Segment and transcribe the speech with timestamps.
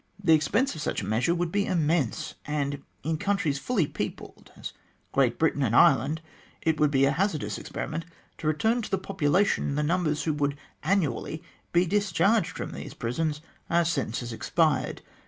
[0.17, 4.73] The expense of such a measure would be immense, and in countries fully peopled, as
[5.11, 6.23] Great Britain and Ireland,
[6.63, 8.05] it would be a hazardous experiment
[8.39, 13.41] to return to the population the numbers who would annually be discharged from these prisons
[13.69, 15.03] as sentences expired.